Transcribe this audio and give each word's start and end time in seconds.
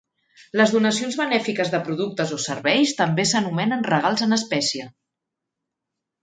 Les 0.59 0.71
donacions 0.75 1.17
benèfiques 1.19 1.69
de 1.73 1.81
productes 1.89 2.33
o 2.37 2.39
serveis 2.45 2.95
també 3.03 3.27
s'anomenen 3.33 3.85
regals 3.91 4.25
en 4.29 4.39
espècie. 4.39 4.89